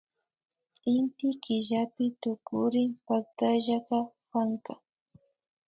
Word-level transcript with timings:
Inty 0.95 1.27
killapi 1.43 2.05
tukurin 2.21 2.91
pactashaka 3.07 3.97
panka 4.29 4.73